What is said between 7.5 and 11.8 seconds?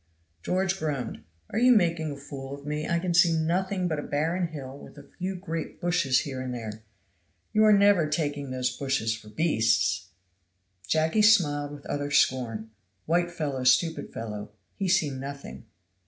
You are never taking those bushes for beasts?" Jacky smiled